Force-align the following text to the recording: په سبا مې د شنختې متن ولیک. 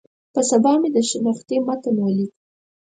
په 0.33 0.41
سبا 0.49 0.71
مې 0.81 0.89
د 0.95 0.97
شنختې 1.09 1.57
متن 1.67 1.95
ولیک. 2.01 2.33